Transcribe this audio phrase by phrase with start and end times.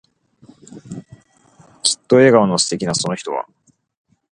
[1.83, 3.45] きっと笑顔の素敵なその人は、